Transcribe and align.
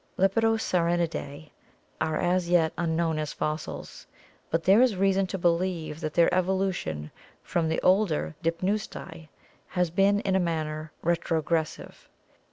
Lepidosirenidae 0.17 1.51
are 2.01 2.17
as 2.17 2.49
yet 2.49 2.73
unknown 2.75 3.19
as 3.19 3.33
fossils, 3.33 4.07
but 4.49 4.63
there 4.63 4.81
is 4.81 4.95
reason 4.95 5.27
to 5.27 5.37
believe 5.37 5.99
that 6.01 6.15
their 6.15 6.33
evolution 6.33 7.11
from 7.43 7.69
the 7.69 7.79
older 7.83 8.33
Dipneusti 8.41 9.27
has 9.67 9.91
been 9.91 10.19
in 10.21 10.35
a 10.35 10.39
manner 10.39 10.91
retrogressive. 11.03 12.09